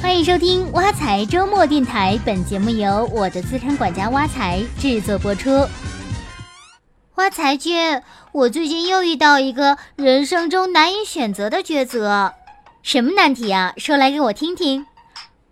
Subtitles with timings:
[0.00, 5.66] 欢迎收听挖财周末电台，本节目由我的资产管家挖财制作播出。
[7.16, 8.00] 挖财君，
[8.32, 12.32] 我最近又遇到一个人生中难以选择的抉择，
[12.82, 13.74] 什么难题啊？
[13.76, 14.86] 说来给我听听。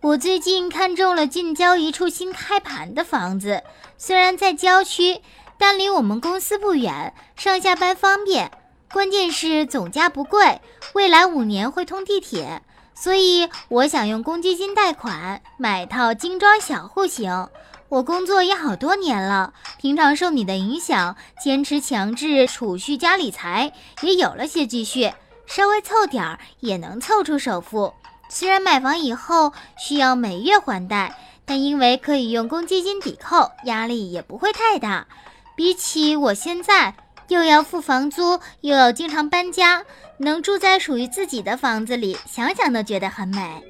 [0.00, 3.64] 我最近看中了近郊一处新开盘的房子，
[3.98, 5.20] 虽然在郊区，
[5.58, 8.52] 但离我们公司不远，上下班方便。
[8.92, 10.60] 关键是总价不贵，
[10.94, 12.62] 未来五年会通地铁。
[12.98, 17.48] 所以我想用公积金贷款买套精装小户型。
[17.88, 25.12] 我工作也好多年了，平常受你的影响，坚持强制储蓄加理财，也有了些积蓄，
[25.46, 27.94] 稍微凑点儿也能凑出首付。
[28.28, 35.06] 虽然买房以后需要每月还贷，但因为可以用公积金抵扣，压力也不会太大。
[35.54, 36.94] 比起我现在。
[37.28, 39.82] 又要付房租，又要经常搬家，
[40.18, 43.62] 能住在属于自己的房子里，想想都觉得很美，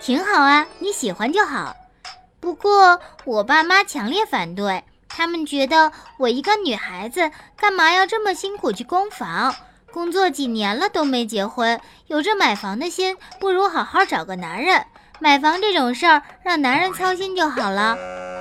[0.00, 0.66] 挺好啊。
[0.78, 1.74] 你喜欢就好。
[2.40, 9.54] 不过我爸妈强烈反对，他们觉得我一个女孩子干嘛要这么辛苦去供房？
[9.92, 14.84] 工作几年了都没结婚，有着买房的心，不如好好找个男人。
[15.18, 17.96] 买房这种事儿，让男人操心就好了。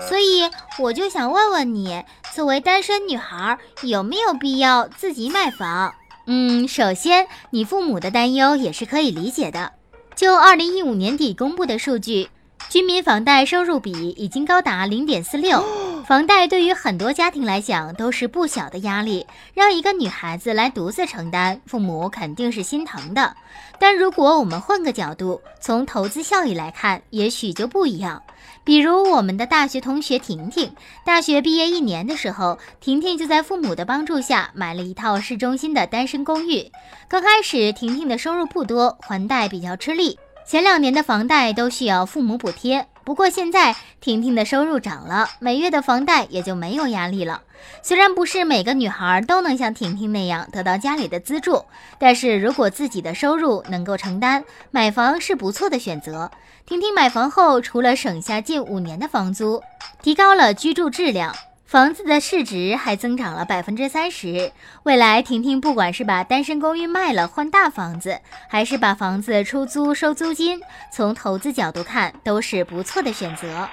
[0.07, 0.49] 所以
[0.79, 5.93] 我就想问问你，作为单身女孩，有没有必要自己买房？
[6.27, 9.73] 嗯，首先，你父母的担忧也是可以理解的。
[10.15, 12.29] 就二零一五年底公布的数据，
[12.69, 15.61] 居民房贷收入比已经高达零点四六。
[16.05, 23.35] 房贷对于很多家庭来讲都是不小的压力，让一个女孩子来独自承担，父母肯定是心疼的。
[23.79, 28.21] 但如果我们换个角度，从投资效益来看，也许就不一样。
[28.63, 30.73] 比如我们的大学同学婷婷，
[31.05, 36.71] 大学毕业一年的时候，婷婷就在父母的帮助下买了一套市中心的单身公寓。
[37.07, 42.87] 刚开始，婷婷的收入不多，还贷比较吃力，前两年的房贷都需要父母补贴。
[43.03, 47.41] 不过现在婷婷的收入涨了，每月的房贷也就没有压力了。
[47.81, 51.65] 虽然不是每个女孩都能像婷婷那样得到家里的资助，
[51.97, 56.29] 但是如果自己的收入能够承担，买房是不错的选择。
[56.65, 59.63] 婷婷买房后，除了省下近五年的房租，
[60.03, 61.35] 提高了居住质量。
[61.71, 64.51] 房子的市值还增长了百分之三十。
[64.83, 70.59] 未来，婷婷不管是把单身公寓卖了换大房子，还是把房子出租收租金，
[70.91, 73.69] 从投资角度看都是不错的选择。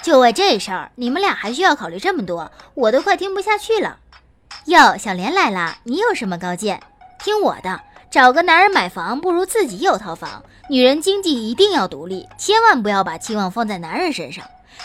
[0.00, 3.98] 就为这事儿，你们俩还需要考虑这么多，我都快听不下去了。
[4.64, 6.80] 哟，小莲来了，你有什么高见？
[7.22, 10.42] 听我的，找个男人买房不如自己有套房。
[10.70, 14.42] 女人经济一定要独立，千万不要把期望放在男人身上。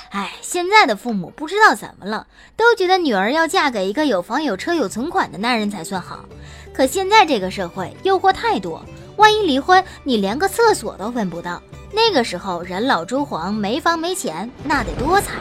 [0.10, 6.26] 哎，现在的父母不知道怎么了，都觉得女儿要嫁给一个有房有车有存款的男人才算好。
[6.74, 8.84] 可现在这个社会诱惑太多，
[9.16, 11.62] 万一离婚，你连个厕所都分不到。
[11.94, 15.36] 那个时候人老珠黄，没房没钱，那得多惨！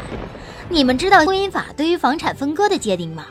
[0.69, 3.27] 你们知道婚姻法对于房产分割的界定吗？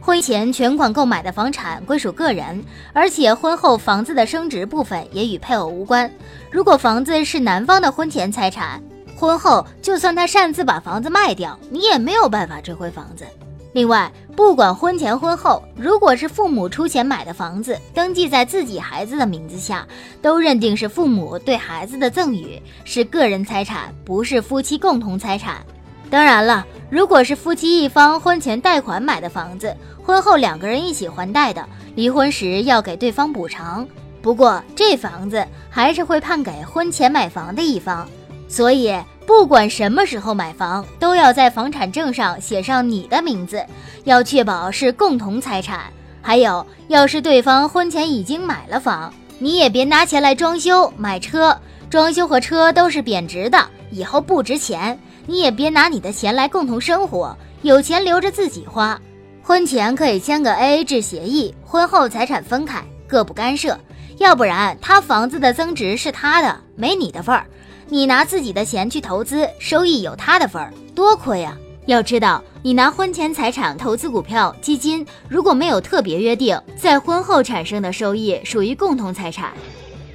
[0.00, 6.12] 婚前全款购买的房产归属个人，而且婚后房子的升值部分也与配偶无关。
[6.50, 8.82] 如果房子是男方的婚前财产，
[9.16, 13.24] 婚后，就算他擅自把房子卖掉，你也没有办法追回房子。
[13.72, 19.86] 另外，不管婚前婚后，如果是父母出钱买的房子，登记在自己孩子的名字下，
[20.22, 25.64] 都认定是父母对孩子的赠与，是个人财产，不是夫妻共同财产。
[26.08, 31.66] 当然了，如果是夫妻一方婚前贷款买的房子，婚后两个人一起还贷的，
[31.96, 33.84] 离婚时要给对方补偿。
[34.22, 38.08] 不过，这房子还是会判给婚前买房的一方。
[38.54, 38.94] 所以，
[39.26, 43.60] 不管什么时候买房，都要在房产证上写上你的名字，
[44.04, 45.92] 要确保是共同财产。
[46.22, 51.58] 还有，要是对方婚前已经买了房，你也别拿钱来装修、买车。
[51.90, 53.58] 装修和车都是贬值的，
[53.90, 54.96] 以后不值钱。
[55.26, 58.96] 你也别拿你的钱来共同生活，有钱留着自己花。
[59.42, 63.76] 婚前可以签个 AA 制协议，婚后财产分开，各不干涉。
[64.18, 67.44] 要不然，他房子的增值是他的，没你的份儿。
[67.88, 71.56] 你拿自己的钱去投资，收益有他的份儿，多亏啊！
[71.86, 79.52] 要知道，你拿婚前财产投资股票、基金，如果没有特别约定，在婚后产生的收益属于共同财产。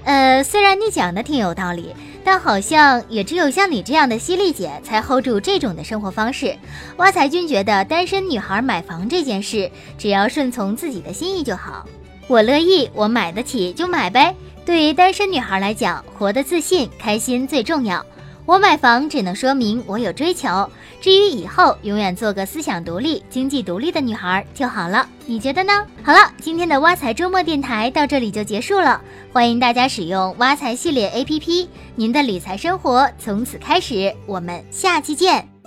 [0.03, 1.93] 呃，虽然你讲的挺有道理，
[2.23, 6.57] 但好像也只有像你这样的犀利姐才 hold 住这种的生活方式。
[6.97, 11.85] 挖财君觉得，单身女孩买房这件事，只要顺从自己的心意就好。
[12.29, 14.35] 我乐意，我买得起就买呗。
[14.63, 18.05] 对于单身女孩来讲，活得自信、开心最重要。
[18.45, 20.69] 我买房只能说明我有追求，
[21.01, 25.09] 至于以后，永远做个思想独立、经济独立的女孩就好了。
[25.25, 25.73] 你觉得呢？
[26.03, 29.01] 好了，今天的挖财周末电台到这里就结束了。
[29.33, 34.13] 欢迎大家使用挖财系列 APP，您的理财生活从此开始。
[34.27, 35.58] 我们下期见。